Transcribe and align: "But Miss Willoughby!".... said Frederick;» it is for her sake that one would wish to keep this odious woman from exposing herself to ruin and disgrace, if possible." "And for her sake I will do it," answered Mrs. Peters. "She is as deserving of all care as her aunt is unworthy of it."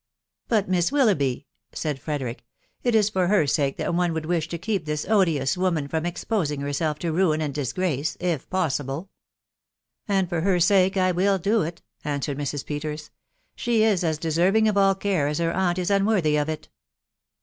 "But 0.47 0.67
Miss 0.67 0.91
Willoughby!".... 0.91 1.45
said 1.73 1.99
Frederick;» 1.99 2.43
it 2.83 2.95
is 2.95 3.11
for 3.11 3.27
her 3.27 3.45
sake 3.45 3.77
that 3.77 3.93
one 3.93 4.13
would 4.13 4.25
wish 4.25 4.47
to 4.47 4.57
keep 4.57 4.85
this 4.85 5.05
odious 5.07 5.55
woman 5.55 5.87
from 5.87 6.07
exposing 6.07 6.61
herself 6.61 6.97
to 6.97 7.11
ruin 7.11 7.39
and 7.39 7.53
disgrace, 7.53 8.17
if 8.19 8.49
possible." 8.49 9.11
"And 10.07 10.27
for 10.27 10.41
her 10.41 10.59
sake 10.59 10.97
I 10.97 11.11
will 11.11 11.37
do 11.37 11.61
it," 11.61 11.83
answered 12.03 12.39
Mrs. 12.39 12.65
Peters. 12.65 13.11
"She 13.55 13.83
is 13.83 14.03
as 14.03 14.17
deserving 14.17 14.67
of 14.67 14.75
all 14.75 14.95
care 14.95 15.27
as 15.27 15.37
her 15.37 15.53
aunt 15.53 15.77
is 15.77 15.91
unworthy 15.91 16.35
of 16.35 16.49
it." 16.49 16.69